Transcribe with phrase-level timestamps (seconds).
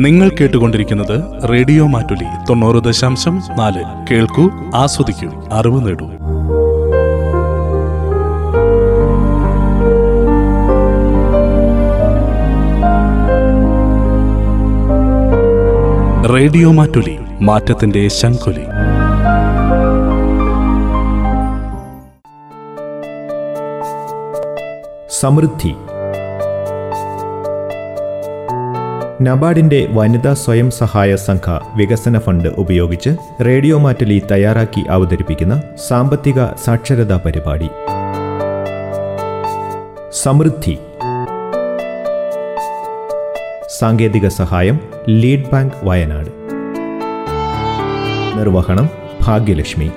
[0.00, 3.82] നിങ്ങൾ കേട്ടുകൊണ്ടിരിക്കുന്നത് റേഡിയോ മാറ്റുലി തൊണ്ണൂറ് ദശാംശം നാല്.
[4.10, 6.06] കേൾക്കൂ ആസ്വദിക്കൂ അറിവ് നേടൂ.
[16.34, 18.64] റേഡിയോ മാറ്റുലി മാറ്റത്തിന്റെ ശംഖുലി.
[25.20, 25.74] സമൃദ്ധി
[29.22, 33.10] നബാർഡിന്റെ വനിതാ സ്വയം സഹായ സംഘ വികസന ഫണ്ട് ഉപയോഗിച്ച്
[33.46, 37.68] റേഡിയോ മാറ്റലി തയ്യാറാക്കി അവതരിപ്പിക്കുന്ന സാമ്പത്തിക സാക്ഷരതാ പരിപാടി.
[40.22, 40.78] സമൃദ്ധി.
[43.78, 46.30] സാങ്കേതിക സഹായം ലീഡ് ബാങ്ക് വയനാട്.
[48.38, 48.88] നിർവഹണം
[49.22, 49.90] ഭാഗ്യലക്ഷ്മി.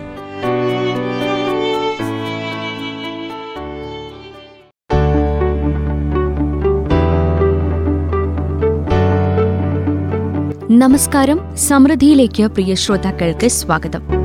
[10.81, 14.22] നമസ്കാരം സമൃദ്ധിയിലേക്ക് പ്രിയ ശ്രോതാക്കൾക്ക് സ്വാഗതം.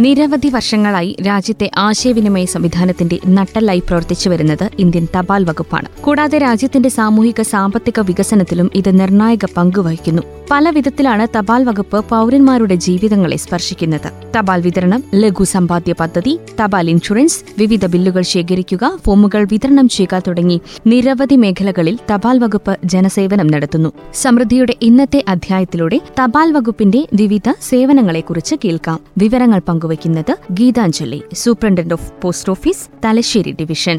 [0.00, 5.88] നിരവധി വർഷങ്ങളായി രാജ്യത്തെ ആശയവിനിമയ സംവിധാനത്തിന്റെ നട്ടലായി പ്രവർത്തിച്ചു വരുന്നത് ഇന്ത്യൻ തപാൽ വകുപ്പാണ്.
[6.02, 14.08] കൂടാതെ രാജ്യത്തിന്റെ സാമൂഹിക സാമ്പത്തിക വികസനത്തിലും ഇത് നിർണായക പങ്കുവഹിക്കുന്നു പല വിധത്തിലാണ് തപാൽ വകുപ്പ് പൗരന്മാരുടെ ജീവിതങ്ങളെ സ്പർശിക്കുന്നത്.
[14.38, 21.36] തപാൽ വിതരണം ലഘു സമ്പാദ്യ പദ്ധതി തപാൽ ഇൻഷുറൻസ് വിവിധ ബില്ലുകൾ ശേഖരിക്കുക ഫോമുകൾ വിതരണം ചെയ്യുക തുടങ്ങി നിരവധി
[21.36, 23.92] മേഖലകളിൽ തപാൽ വകുപ്പ് ജനസേവനം നടത്തുന്നു.
[24.14, 29.00] സമൃദ്ധിയുടെ ഇന്നത്തെ അധ്യായത്തിലൂടെ തപാൽ വകുപ്പിന്റെ വിവിധ സേവനങ്ങളെക്കുറിച്ച് കേൾക്കാം.
[29.18, 33.96] വിവരങ്ങൾ പങ്കുവയ്ക്കുന്നത് Geethanjali superintendent of post office Thalassery division.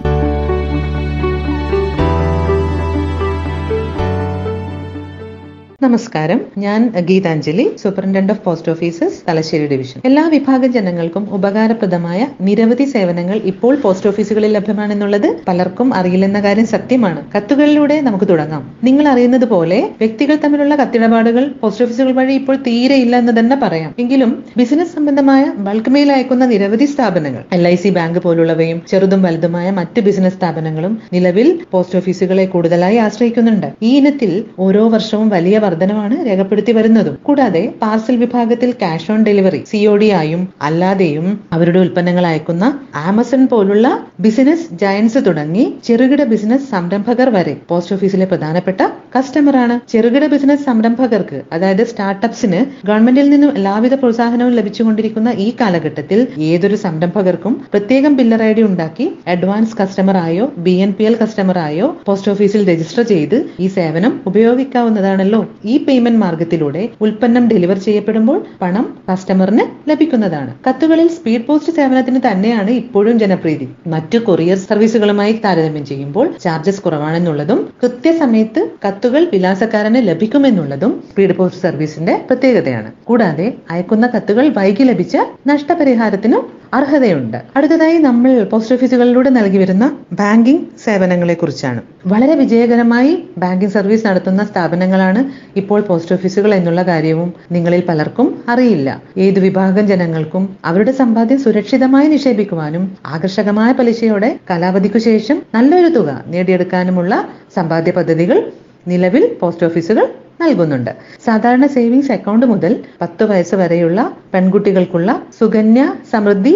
[5.86, 6.40] നമസ്കാരം.
[6.64, 13.73] ഞാൻ Geethanjali superintendent of post offices Thalassery division എല്ലാ വിഭാഗം ജനങ്ങൾക്കും ഉപകാരപ്രദമായ നിരവധി സേവനങ്ങൾ ഇപ്പോൾ
[13.84, 17.22] പോസ്റ്റ് ഓഫീസുകളിൽ ലഭ്യമാണെന്നുള്ളത് പലർക്കും അറിയില്ലെന്ന കാര്യം സത്യമാണ്.
[17.36, 18.62] കത്തുകളിലൂടെ നമുക്ക് തുടങ്ങാം.
[18.88, 23.89] നിങ്ങൾ അറിയുന്നത് പോലെ വ്യക്തികൾ തമ്മിലുള്ള കത്തിടപാടുകൾ പോസ്റ്റ് ഓഫീസുകൾ വഴി ഇപ്പോൾ തീരെ ഇല്ല എന്ന് തന്നെ പറയാം.
[24.05, 29.67] എങ്കിലും ബിസിനസ് സംബന്ധമായ ബൾക്ക് മെയിൽ അയക്കുന്ന നിരവധി സ്ഥാപനങ്ങൾ എൽ ഐ സി ബാങ്ക് പോലുള്ളവയും ചെറുതും വലുതുമായ
[29.80, 33.70] മറ്റ് ബിസിനസ് സ്ഥാപനങ്ങളും നിലവിൽ പോസ്റ്റ് ഓഫീസുകളെ കൂടുതലായി ആശ്രയിക്കുന്നുണ്ട്.
[33.89, 34.32] ഈ ഇനത്തിൽ
[34.67, 37.17] ഓരോ വർഷവും വലിയ വർധനമാണ് രേഖപ്പെടുത്തി വരുന്നതും.
[37.27, 42.65] കൂടാതെ പാർസൽ വിഭാഗത്തിൽ cash on delivery C O D ആയും അല്ലാതെയും അവരുടെ ഉൽപ്പന്നങ്ങൾ അയക്കുന്ന
[43.08, 43.87] ആമസോൺ പോലുള്ള
[44.26, 47.54] ബിസിനസ് ജയൻസ് തുടങ്ങി ചെറുകിട ബിസിനസ് സംരംഭകർ വരെ.
[47.70, 48.81] പോസ്റ്റ് ഓഫീസിലെ പ്രധാനപ്പെട്ട
[49.15, 57.54] കസ്റ്റമറാണ് ചെറുകിട ബിസിനസ് സംരംഭകർക്ക് അതായത് സ്റ്റാർട്ടപ്സിന് ഗവൺമെന്റിൽ നിന്നും എല്ലാവിധ പ്രോത്സാഹനവും ലഭിച്ചുകൊണ്ടിരിക്കുന്ന ഈ കാലഘട്ടത്തിൽ ഏതൊരു സംരംഭകർക്കും
[57.73, 62.61] പ്രത്യേകം ബില്ലർ ഐ ഡി ഉണ്ടാക്കി advance കസ്റ്റമറായോ B N P L customer ആയോ പോസ്റ്റ് ഓഫീസിൽ
[62.71, 65.42] രജിസ്റ്റർ ചെയ്ത് ഈ സേവനം ഉപയോഗിക്കാവുന്നതാണല്ലോ.
[65.66, 70.52] ഈ പേയ്മെന്റ് മാർഗത്തിലൂടെ ഉൽപ്പന്നം ഡെലിവർ ചെയ്യപ്പെടുമ്പോൾ പണം കസ്റ്റമറിന് ലഭിക്കുന്നതാണ്.
[70.67, 73.67] കത്തുകളിൽ സ്പീഡ് പോസ്റ്റ് സേവനത്തിന് തന്നെയാണ് ഇപ്പോഴും ജനപ്രീതി.
[73.88, 82.92] മറ്റു കൊറിയർ സർവീസുകളുമായി താരതമ്യം ചെയ്യുമ്പോൾ ചാർജസ് കുറവാണെന്നുള്ളതും കൃത്യസമയത്ത് കത്തുകൾ വിലാസക്കാരന് ലഭിക്കുമെന്നുള്ളതും സ്പീഡ് പോസ്റ്റ് സർവീസിന്റെ പ്രത്യേകതയാണ്.
[83.04, 85.17] കൂടാതെ അയക്കുന്ന കത്തുകൾ വൈകി ലഭിച്ച
[85.48, 87.37] നഷ്ടപരിഹാരത്തിനും അർഹതയുണ്ട്.
[87.55, 95.21] അടുത്തതായി നമ്മൾ പോസ്റ്റ് ഓഫീസുകളിലൂടെ നൽകി വരുന്ന ബാങ്കിംഗ് സേവനങ്ങളെ കുറിച്ചാണ് വളരെ വിജയകരമായി ബാങ്കിംഗ് സർവീസ് നടത്തുന്ന സ്ഥാപനങ്ങളാണ്
[95.55, 98.89] ഇപ്പോൾ പോസ്റ്റ് ഓഫീസുകൾ എന്നുള്ള കാര്യവും നിങ്ങളിൽ പലർക്കും അറിയില്ല.
[99.17, 107.14] ഏത് വിഭാഗം ജനങ്ങൾക്കും അവരുടെ സമ്പാദ്യം സുരക്ഷിതമായി നിക്ഷേപിക്കുവാനും ആകർഷകമായ പലിശയോടെ കാലാവധിക്കു ശേഷം നല്ലൊരു തുക നേടിയെടുക്കാനുമുള്ള
[107.55, 108.39] സമ്പാദ്യ പദ്ധതികൾ
[108.87, 110.05] നിലവിൽ പോസ്റ്റ് ഓഫീസുകൾ
[110.44, 110.92] നൽകുന്നുണ്ട്.
[111.26, 114.00] സാധാരണ സേവിങ്സ് അക്കൗണ്ട് മുതൽ പത്ത് വയസ്സ് വരെയുള്ള
[114.34, 115.10] പെൺകുട്ടികൾക്കുള്ള
[115.40, 116.56] സുകന്യ സമൃദ്ധി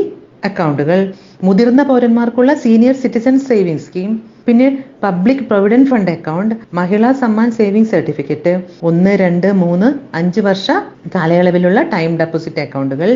[0.50, 1.00] അക്കൗണ്ടുകൾ.
[1.44, 4.12] മുതിർന്ന പൗരന്മാർക്കുള്ള സീനിയർ സിറ്റിസൺ സേവിംഗ് സ്കീം.
[4.48, 4.68] പിന്നെ
[5.06, 8.54] public provident fund account Mahila Samman saving certificate
[8.90, 9.88] ഒന്ന് രണ്ട് മൂന്ന്
[10.20, 10.68] അഞ്ച് വർഷ
[11.16, 13.10] കാലയളവിലുള്ള ടൈം ഡെപ്പോസിറ്റ് അക്കൗണ്ടുകൾ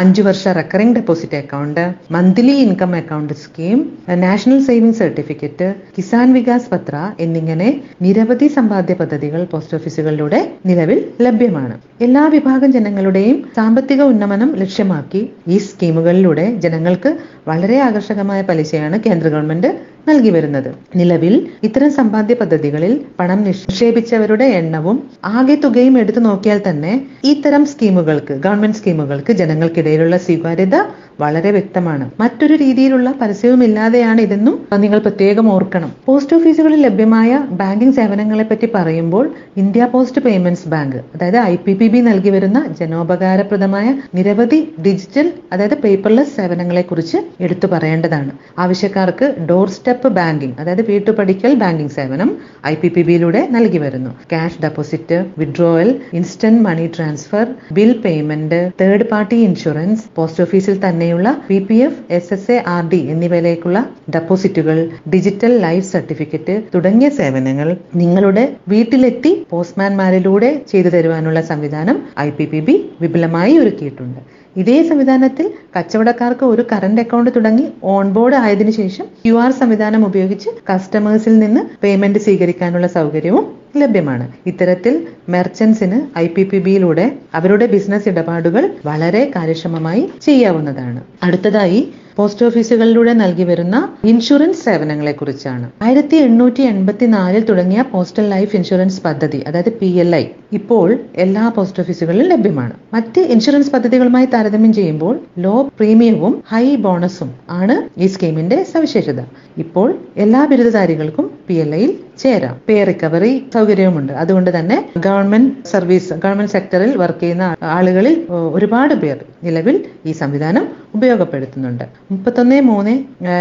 [0.00, 1.82] അഞ്ച് വർഷ recurring deposit account
[2.16, 3.78] monthly income account scheme
[4.24, 5.68] national saving certificate
[5.98, 6.96] Kisan Vikas Patra
[7.26, 7.68] എന്നിങ്ങനെ
[8.06, 11.76] നിരവധി സമ്പാദ്യ പദ്ധതികൾ പോസ്റ്റ് ഓഫീസുകളിലൂടെ നിലവിൽ ലഭ്യമാണ്.
[12.06, 15.22] എല്ലാ വിഭാഗം ജനങ്ങളുടെയും സാമ്പത്തിക ഉന്നമനം ലക്ഷ്യമാക്കി
[15.54, 17.12] ഈ സ്കീമുകളിലൂടെ ജനങ്ങൾക്ക്
[17.50, 19.70] വളരെ ആകർഷകമായ പലിശയാണ് കേന്ദ്ര ഗവൺമെന്റ്
[20.08, 20.68] നൽകി വരുന്നത്.
[20.98, 21.19] നിലവിൽ
[21.62, 26.92] ഇത്തരം സമ്പാദ്യ പദ്ധതികളിൽ പണം നിക്ഷേപിച്ചവരുടെ എണ്ണവും ആകെ തുകയും എടുത്തു നോക്കിയാൽ തന്നെ
[27.24, 30.76] ഇത്തരം സ്കീമുകൾക്ക് ഗവൺമെന്റ് സ്കീമുകൾക്ക് ജനങ്ങൾക്കിടയിലുള്ള സ്വീകാര്യത
[31.20, 32.10] വളരെ വ്യക്തമാണ്.
[32.20, 35.92] മറ്റൊരു രീതിയിലുള്ള പരസ്യവും ഇല്ലാതെയാണ് ഇതെന്നും നിങ്ങൾ പ്രത്യേകം ഓർക്കണം.
[36.06, 41.88] പോസ്റ്റ് ഓഫീസുകളിൽ ലഭ്യമായ ബാങ്കിംഗ് സേവനങ്ങളെ പറ്റി പറയുമ്പോൾ ഇന്ത്യ പോസ്റ്റ് പേയ്മെന്റ്സ് ബാങ്ക് അതായത് ഐ പി പി
[41.88, 48.32] ബി നൽകി വരുന്ന ജനോപകാരപ്രദമായ നിരവധി ഡിജിറ്റൽ അതായത് പേപ്പർലെസ് സേവനങ്ങളെ കുറിച്ച് എടുത്തു പറയേണ്ടതാണ്.
[48.58, 52.28] ആവശ്യക്കാർക്ക് ഡോർ സ്റ്റെപ്പ് ബാങ്കിംഗ് അതായത് കേട്ടുപഠിക്കൽ ബാങ്കിംഗ് സേവനം
[52.66, 57.46] ഐ പി പി ബിയിലൂടെ നൽകി വരുന്നു cash deposit withdrawal instant money transfer
[57.78, 62.84] bill payment third party insurance post ഓഫീസിൽ തന്നെയുള്ള P P F S S A R
[62.88, 63.80] D എന്നിവയിലേക്കുള്ള
[64.16, 64.78] ഡെപ്പോസിറ്റുകൾ
[65.14, 67.70] ഡിജിറ്റൽ ലൈഫ് സർട്ടിഫിക്കറ്റ് തുടങ്ങിയ സേവനങ്ങൾ
[68.02, 74.20] നിങ്ങളുടെ വീട്ടിലെത്തി പോസ്റ്റ്മാൻമാരിലൂടെ ചെയ്തു തരുവാനുള്ള സംവിധാനം ഐ പി പി ബി വിപുലമായി ഒരുക്കിയിട്ടുണ്ട്.
[74.56, 81.38] ഇതേ സംവിധാനത്തിൽ കച്ചവടക്കാർക്ക് ഒരു കറണ്ട് അക്കൗണ്ട് തുടങ്ങി ഓൺബോർഡ് ആയതിനു ശേഷം ക്യു ആർ സംവിധാനം ഉപയോഗിച്ച് കസ്റ്റമേഴ്സിൽ
[81.38, 83.44] നിന്ന് പേയ്മെന്റ് സ്വീകരിക്കാനുള്ള സൗകര്യവും
[83.76, 84.28] ലഭ്യമാണ്.
[84.46, 91.02] ഇത്തരത്തിൽ മെർച്ചൻസിന് ഐ പി പി ബിയിലൂടെ അവരുടെ ബിസിനസ് ഇടപാടുകൾ വളരെ കാര്യക്ഷമമായി ചെയ്യാവുന്നതാണ്.
[91.22, 91.80] അടുത്തതായി
[92.20, 93.76] പോസ്റ്റ് ഓഫീസുകളിലൂടെ നൽകി വരുന്ന
[94.10, 100.10] ഇൻഷുറൻസ് സേവനങ്ങളെ കുറിച്ചാണ് ആയിരത്തി എണ്ണൂറ്റി എൺപത്തി നാലിൽ തുടങ്ങിയ പോസ്റ്റൽ ലൈഫ് ഇൻഷുറൻസ് പദ്ധതി അതായത് പി എൽ
[100.16, 100.24] ഐ
[100.58, 100.86] ഇപ്പോൾ
[101.24, 102.74] എല്ലാ പോസ്റ്റ് ഓഫീസുകളിലും ലഭ്യമാണ്.
[102.94, 105.14] മറ്റ് ഇൻഷുറൻസ് പദ്ധതികളുമായി താരതമ്യം ചെയ്യുമ്പോൾ
[105.44, 107.30] ലോ പ്രീമിയവും ഹൈ ബോണസും
[107.60, 109.20] ആണ് ഈ സ്കീമിന്റെ സവിശേഷത.
[109.58, 112.54] ഇപ്പോൾ എല്ലാ ബിരുദധാരികൾക്കും പി എൽ ഐയിൽ ചേരാം.
[112.68, 114.12] പേ റിക്കവറി സൗകര്യവുമുണ്ട്.
[114.22, 114.76] അതുകൊണ്ട് തന്നെ
[115.06, 117.46] ഗവൺമെന്റ് സർവീസ് ഗവൺമെന്റ് സെക്ടറിൽ വർക്ക് ചെയ്യുന്ന
[117.76, 118.16] ആളുകളിൽ
[118.56, 119.18] ഒരുപാട് പേർ
[119.48, 119.76] നിലവിൽ
[120.06, 120.66] ഈ സംവിധാനം
[120.98, 121.84] ഉപയോഗപ്പെടുത്തുന്നുണ്ട്.
[122.10, 122.92] മുപ്പത്തൊന്ന് മൂന്ന്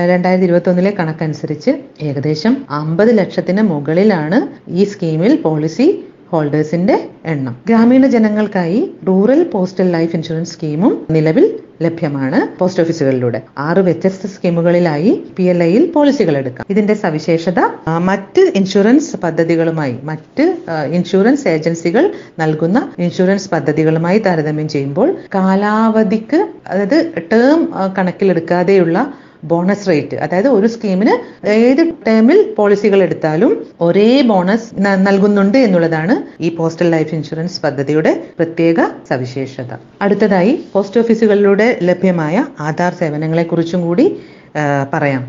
[0.10, 1.71] രണ്ടായിരത്തി ഇരുപത്തി ഒന്നിലെ കണക്കനുസരിച്ച്
[2.01, 4.39] ഏകദേശം അമ്പത് ലക്ഷത്തിന് മുകളിലാണ്
[4.71, 5.88] ഈ സ്കീമിൽ പോളിസി
[6.31, 6.95] ഹോൾഡേഴ്സിന്റെ
[7.25, 7.54] എണ്ണം.
[7.68, 11.45] ഗ്രാമീണ ജനങ്ങൾക്കായി റൂറൽ പോസ്റ്റൽ ലൈഫ് ഇൻഷുറൻസ് സ്കീമും നിലവിൽ
[11.83, 13.39] ലഭ്യമാണ് പോസ്റ്റ് ഓഫീസുകളിലൂടെ.
[13.67, 16.65] ആറ് വ്യത്യസ്ത സ്കീമുകളിലായി പി എൽ ഐയിൽ പോളിസികൾ എടുക്കാം.
[16.69, 17.59] ഇതിന്റെ സവിശേഷത
[18.09, 20.45] മറ്റ് ഇൻഷുറൻസ് പദ്ധതികളുമായി മറ്റ്
[20.97, 22.03] ഇൻഷുറൻസ് ഏജൻസികൾ
[22.39, 26.99] നൽകുന്ന ഇൻഷുറൻസ് പദ്ധതികളുമായി താരതമ്യം ചെയ്യുമ്പോൾ കാലാവധിക്ക് അതായത്
[27.31, 27.61] ടേം
[27.97, 28.97] കണക്കിലെടുക്കാതെയുള്ള
[29.44, 31.13] ബോണസ് റേറ്റ് അതായത് ഒരു സ്കീമിന്
[31.50, 34.69] ഏത് ടേമിൽ പോളിസികൾ എടുത്താലും ഒരേ ബോണസ്
[35.07, 38.75] നൽകുന്നുണ്ട് എന്നുള്ളതാണ് ഈ പോസ്റ്റൽ ലൈഫ് ഇൻഷുറൻസ് പദ്ധതിയുടെ പ്രത്യേക
[39.09, 39.71] സവിശേഷത.
[40.01, 44.07] അടുത്തതായി പോസ്റ്റ് ഓഫീസുകളിലൂടെ ലഭ്യമായ ആധാർ സേവനങ്ങളെ കുറിച്ചും കൂടി
[44.94, 45.24] പറയാം.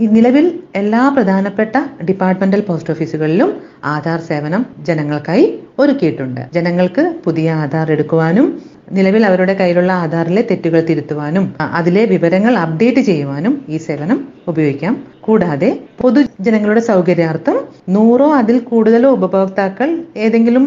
[0.00, 3.50] നിലവിൽ എല്ലാ പ്രധാനപ്പെട്ട ഡിപ്പാർട്ട്മെന്റൽ പോസ്റ്റ് ഓഫീസുകളിലും
[3.84, 5.46] ആധാർ സേവനം ജനങ്ങൾക്കായി
[5.78, 6.40] ഒരുക്കിയിട്ടുണ്ട്.
[6.54, 8.46] ജനങ്ങൾക്ക് പുതിയ ആധാർ എടുക്കുവാനും
[8.88, 14.94] നിലവിൽ അവരുടെ കയ്യിലുള്ള ആധാറിലെ തെറ്റുകൾ തിരുത്തുവാനും അതിലെ വിവരങ്ങൾ അപ്ഡേറ്റ് ചെയ്യുവാനും ഈ സേവനം ഉപയോഗിക്കാം.
[15.20, 15.68] കൂടാതെ
[16.00, 17.56] പൊതുജനങ്ങളുടെ സൗകര്യാർത്ഥം
[17.88, 20.64] നൂറോ അതിൽ കൂടുതലോ ഉപഭോക്താക്കൾ ഏതെങ്കിലും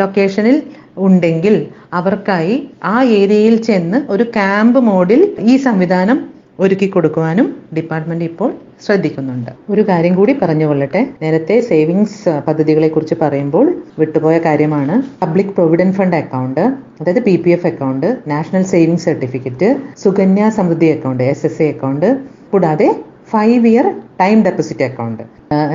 [0.00, 0.56] ലൊക്കേഷനിൽ
[0.98, 1.54] ഉണ്ടെങ്കിൽ
[1.92, 6.18] അവർക്കായി ആ ഏരിയയിൽ ചെന്ന് ഒരു ക്യാമ്പ് മോഡിൽ ഈ സംവിധാനം
[6.58, 8.50] ഒരുക്കി കൊടുക്കുവാനും ഡിപ്പാർട്ട്മെന്റ് ഇപ്പോൾ
[8.84, 9.50] ശ്രദ്ധിക്കുന്നുണ്ട്.
[9.72, 11.00] ഒരു കാര്യം കൂടി പറഞ്ഞുകൊള്ളട്ടെ.
[11.22, 13.66] നേരത്തെ സേവിങ്സ് പദ്ധതികളെ കുറിച്ച് പറയുമ്പോൾ
[13.98, 16.62] വിട്ടുപോയ കാര്യമാണ് പബ്ലിക് പ്രൊവിഡന്റ് ഫണ്ട് അക്കൗണ്ട്
[17.00, 19.68] അതായത് P P F account national savings certificate
[20.04, 22.08] Sukanya Samriddhi account S S A account
[22.52, 22.88] കൂടാതെ
[23.30, 23.86] five year
[24.20, 25.22] time deposit account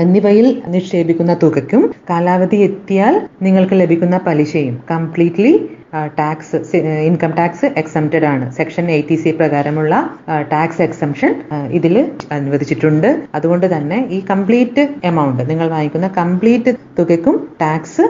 [0.01, 5.54] എന്നിവയിൽ നിക്ഷേപിക്കുന്ന തുകയ്ക്കും കാലാവധി എത്തിയാൽ നിങ്ങൾക്ക് ലഭിക്കുന്ന പലിശയും completely
[6.20, 6.58] tax
[7.10, 8.46] income tax exempted ആണ്.
[8.60, 9.94] സെക്ഷൻ എയ്റ്റി സി പ്രകാരമുള്ള
[10.54, 11.32] ടാക്സ് എക്സംഷൻ
[11.78, 11.96] ഇതിൽ
[12.38, 13.10] അനുവദിച്ചിട്ടുണ്ട്.
[13.36, 18.06] അതുകൊണ്ട് തന്നെ ഈ കംപ്ലീറ്റ് എമൗണ്ട് നിങ്ങൾ വാങ്ങിക്കുന്ന കംപ്ലീറ്റ് തുകയ്ക്കും ടാക്സ്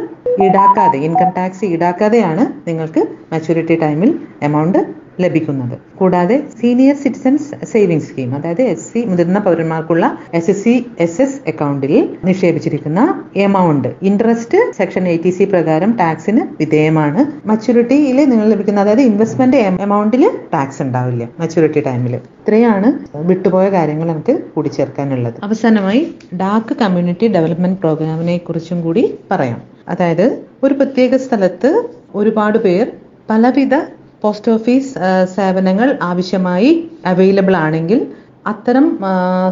[0.45, 3.01] ഈടാക്കാതെ ഇൻകം ടാക്സ് ഈടാക്കാതെയാണ് നിങ്ങൾക്ക്
[3.31, 4.11] മെച്ചൂരിറ്റി ടൈമിൽ
[4.43, 4.79] എമൗണ്ട്
[5.19, 5.75] ലഭിക്കുന്നത്.
[5.97, 11.39] കൂടാതെ സീനിയർ സിറ്റിസൻസ് സേവിംഗ് സ്കീം അതായത് എസ് സി മുതിർന്ന പൗരന്മാർക്കുള്ള S S C S S
[11.47, 11.93] അക്കൗണ്ടിൽ
[12.25, 13.01] നിക്ഷേപിച്ചിരിക്കുന്ന
[13.35, 17.47] amount interest section eighty C പ്രകാരം ടാക്സിന് വിധേയമാണ്.
[17.47, 20.23] മച്യൂരിറ്റിയിൽ നിങ്ങൾ ലഭിക്കുന്ന അതായത് ഇൻവെസ്റ്റ്മെന്റ് എമൗണ്ടിൽ
[20.53, 28.81] ടാക്സ് ഉണ്ടാവില്ല മച്യൂരിറ്റി ടൈമിൽ ഇത്രയാണ് വിട്ടുപോയ കാര്യങ്ങൾ നമുക്ക് കൂടിച്ചേർക്കാനുള്ളത് അവസാനമായി ഡാക്ക് കമ്മ്യൂണിറ്റി ഡെവലപ്മെന്റ് പ്രോഗ്രാമിനെ കുറിച്ചും
[28.81, 29.61] കൂടി പറയാം.
[29.89, 30.25] അതായത്
[30.63, 31.83] ഒരു പ്രത്യേക സ്ഥലത്ത്
[32.15, 32.91] ഒരുപാട് പേർ
[33.29, 33.75] പലവിധ
[34.23, 34.91] പോസ്റ്റ് ഓഫീസ്
[35.35, 36.71] സേവനങ്ങൾ ആവശ്യമായി
[37.05, 37.99] അവൈലബിൾ ആണെങ്കിൽ
[38.47, 38.85] അത്തരം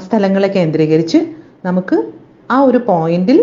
[0.06, 1.20] സ്ഥലങ്ങളെ കേന്ദ്രീകരിച്ച്
[1.66, 1.98] നമുക്ക്
[2.52, 3.40] ആ ഒരു പോയിന്റിൽ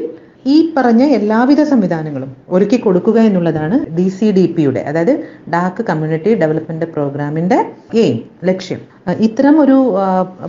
[0.47, 5.13] ഈ പറഞ്ഞ എല്ലാവിധ സംവിധാനങ്ങളും ഒരുക്കി കൊടുക്കുക എന്നുള്ളതാണ് ഡി സി ഡി പിയുടെ അതായത്
[5.51, 7.59] ഡാക്ക് കമ്മ്യൂണിറ്റി ഡെവലപ്മെന്റ് പ്രോഗ്രാമിന്റെ
[7.95, 8.81] എയിം ലക്ഷ്യം.
[9.21, 9.77] ഇത്തരം ഒരു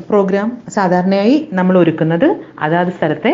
[0.09, 2.27] പ്രോഗ്രാം സാധാരണയായി നമ്മൾ ഒരുക്കുന്നത്
[2.59, 3.33] അതാത് സ്ഥലത്തെ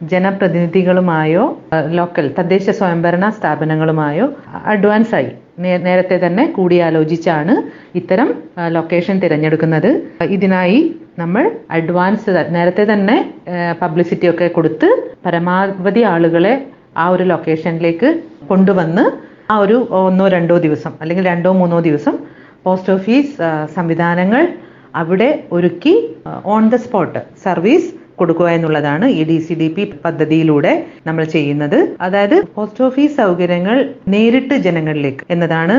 [0.00, 1.58] ജനപ്രതിനിധികളുമായോ
[1.88, 4.26] ലോക്കൽ തദ്ദേശ സ്വയംഭരണ സ്ഥാപനങ്ങളുമായോ
[4.64, 7.54] അഡ്വാൻസ് ആയി നേരത്തെ തന്നെ കൂടിയാലോചിച്ചാണ്
[7.94, 8.34] ഇത്തരം
[8.68, 10.02] ലൊക്കേഷൻ തിരഞ്ഞെടുക്കുന്നത്.
[10.22, 13.34] ഇതിനായി നമ്മൾ അഡ്വാൻസ് നേരത്തെ തന്നെ
[13.80, 14.88] പബ്ലിസിറ്റി ഒക്കെ കൊടുത്ത്
[15.26, 19.04] പരമാവധി ആളുകളെ ആ ഒരു ലൊക്കേഷനിലേക്ക് കൊണ്ടുവന്ന്
[19.50, 22.18] ആ ഒരു ഒന്നോ രണ്ടോ ദിവസം അല്ലെങ്കിൽ രണ്ടോ മൂന്നോ ദിവസം
[22.62, 23.32] പോസ്റ്റ് ഓഫീസ്
[23.74, 24.48] സംവിധാനങ്ങൾ
[24.94, 30.72] അവിടെ ഒരുക്കി ഓൺ ദ സ്പോട്ട് സർവീസ് കൊടുക്കുക എന്നുള്ളതാണ് ഈ ഡി സി ഡി പി പദ്ധതിയിലൂടെ
[31.08, 31.78] നമ്മൾ ചെയ്യുന്നത്.
[32.06, 33.76] അതായത് പോസ്റ്റ് ഓഫീസ് സൗകര്യങ്ങൾ
[34.14, 35.76] നേരിട്ട് ജനങ്ങളിലേക്ക് എന്നതാണ്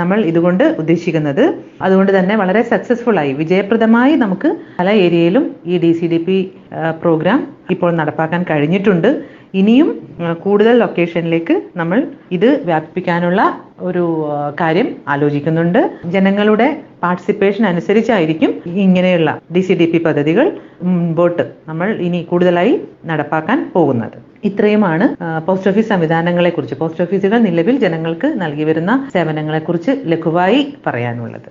[0.00, 1.44] നമ്മൾ ഇതുകൊണ്ട് ഉദ്ദേശിക്കുന്നത്.
[1.86, 6.38] അതുകൊണ്ട് തന്നെ വളരെ സക്സസ്ഫുൾ ആയി വിജയപ്രദമായി നമുക്ക് പല ഏരിയയിലും ഈ D C D P
[7.02, 7.40] program
[7.74, 9.10] ഇപ്പോൾ നടപ്പാക്കാൻ കഴിഞ്ഞിട്ടുണ്ട്.
[9.60, 9.88] ഇനിയും
[10.44, 11.98] കൂടുതൽ ലൊക്കേഷനിലേക്ക് നമ്മൾ
[12.36, 13.40] ഇത് വ്യാപിപ്പിക്കാനുള്ള
[13.88, 14.04] ഒരു
[14.60, 15.80] കാര്യം ആലോചിക്കുന്നുണ്ട്.
[16.14, 16.68] ജനങ്ങളുടെ
[17.04, 18.50] പാർട്ടിസിപ്പേഷൻ അനുസരിച്ചായിരിക്കും
[18.84, 20.46] ഇങ്ങനെയുള്ള ഡി സി ഡി പി പദ്ധതികൾ
[20.92, 22.74] മുൻപോട്ട് നമ്മൾ ഇനി കൂടുതലായി
[23.10, 24.16] നടപ്പാക്കാൻ പോകുന്നത്.
[24.50, 25.06] ഇത്രയുമാണ്
[25.46, 31.48] പോസ്റ്റ് ഓഫീസ് സംവിധാനങ്ങളെ കുറിച്ച് പോസ്റ്റ് ഓഫീസുകൾ നിലവിൽ ജനങ്ങൾക്ക് നൽകി വരുന്ന സേവനങ്ങളെ കുറിച്ച് ലഘുവായി പറയാനുള്ളത്.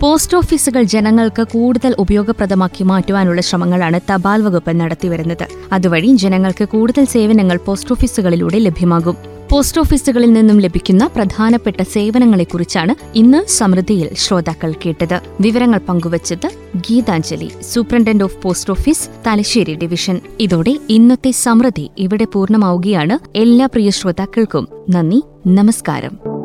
[0.00, 5.46] പോസ്റ്റ് ഓഫീസുകൾ ജനങ്ങൾക്ക് കൂടുതൽ ഉപയോഗപ്രദമാക്കി മാറ്റുവാനുള്ള ശ്രമങ്ങളാണ് തപാൽ വകുപ്പ് നടത്തിവരുന്നത്.
[5.72, 9.16] അതുവഴി ജനങ്ങൾക്ക് കൂടുതൽ സേവനങ്ങൾ പോസ്റ്റ് ഓഫീസുകളിലൂടെ ലഭ്യമാകും.
[9.52, 15.20] പോസ്റ്റ് ഓഫീസുകളിൽ നിന്നും ലഭിക്കുന്ന പ്രധാനപ്പെട്ട സേവനങ്ങളെക്കുറിച്ചാണ് ഇന്ന് സമൃദ്ധിയിൽ ശ്രോതാക്കൾ കേട്ടത്.
[15.40, 20.20] വിവരങ്ങൾ പങ്കുവച്ചത് Geethanjali superintendent of post office Thalassery division.
[20.40, 23.38] ഇതോടെ ഇന്നത്തെ സമൃദ്ധി ഇവിടെ പൂർണമാവുകയാണ്.
[23.38, 26.37] എല്ലാ പ്രിയ ശ്രോതാക്കൾക്കും നന്ദി നമസ്കാരം.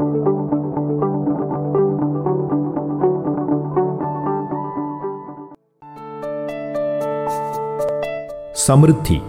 [8.66, 9.22] സമൃദ്ധി.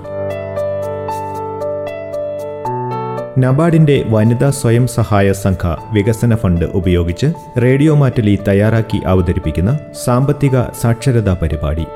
[3.38, 7.26] നബാർഡിന്റെ വനിതാ സ്വയം സഹായ സംഘ വികസന ഫണ്ട് ഉപയോഗിച്ച്
[7.62, 11.87] റേഡിയോ മാറ്റലി തയ്യാറാക്കി അവതരിപ്പിക്കുന്ന സാമ്പത്തിക സാക്ഷരതാ പരിപാടി.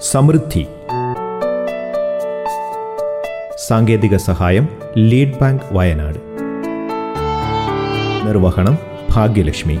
[0.00, 0.66] സമൃദ്ധി.
[3.68, 6.18] സാങ്കേതിക സഹായം ലീഡ് ബാങ്ക് വയനാട്.
[8.28, 8.78] നിർവഹണം
[9.10, 9.80] ഭാഗ്യലക്ഷ്മി.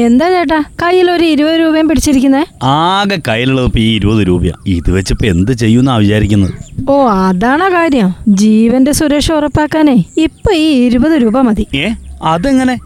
[0.00, 0.58] എന്താ ചേട്ടാ?
[0.82, 2.42] കയ്യിൽ ഒരു ഇരുപത് രൂപയും പിടിച്ചിരിക്കുന്നേ?
[2.62, 4.52] ആകെ കയ്യിലുള്ളത് ഇപ്പൊ ഈ ഇരുപത് രൂപയാ.
[4.66, 6.52] ഇത് വെച്ചിപ്പോ എന്ത് ചെയ്യുന്നാ വിചാരിക്കുന്നത്?
[6.90, 8.10] ഓ അതാണോ കാര്യം.
[8.28, 11.66] ജീവന്റെ സുരക്ഷ ഉറപ്പാക്കാനേ ഇപ്പൊ ഈ ഇരുപത് രൂപ മതി.
[11.74, 11.88] ഏ?
[12.22, 12.76] അതെങ്ങനെ?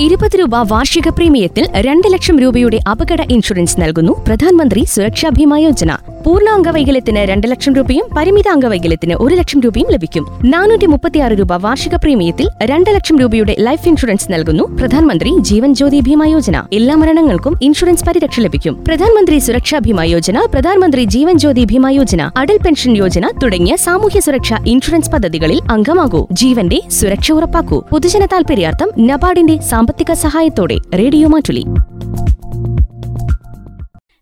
[0.00, 5.92] ഇരുപത് രൂപ വാർഷിക പ്രീമിയത്തിൽ രണ്ട് ലക്ഷം രൂപയുടെ അപകട ഇൻഷുറൻസ് നൽകുന്നു പ്രധാനമന്ത്രി സുരക്ഷാ ഭീമ യോജന.
[6.26, 10.24] പൂർണ അംഗവൈകല്യത്തിന് രണ്ട് ലക്ഷം രൂപയും പരിമിത അംഗവൈകല്യത്തിന് ഒരു ലക്ഷം രൂപയും ലഭിക്കും.
[10.44, 16.26] നാനൂറ്റി മുപ്പത്തിയാറ് രൂപ വാർഷിക പ്രീമിയത്തിൽ രണ്ട് ലക്ഷം രൂപയുടെ ലൈഫ് ഇൻഷുറൻസ് നൽകുന്നു പ്രധാനമന്ത്രി ജീവൻ ജ്യോതി ഭീമാ
[16.26, 16.56] യോജന.
[16.72, 18.84] എല്ലാ മരണങ്ങൾക്കും ഇൻഷുറൻസ് പരിരക്ഷ ലഭിക്കും.
[18.88, 24.58] പ്രധാനമന്ത്രി സുരക്ഷാ ഭീമാ യോജന പ്രധാനമന്ത്രി ജീവൻ ജ്യോതി ഭീമാ യോജന അടൽ പെൻഷൻ യോജന തുടങ്ങിയ സാമൂഹ്യ സുരക്ഷാ
[24.66, 26.26] ഇൻഷുറൻസ് പദ്ധതികളിൽ അംഗമാകൂ.
[26.32, 27.80] ജീവന്റെ സുരക്ഷ ഉറപ്പാക്കൂ.
[27.92, 31.64] പൊതുജന താൽപര്യാർത്ഥം നബാർഡിന്റെ സാമ്പത്തിക സഹായത്തോടെ radio Mattoli.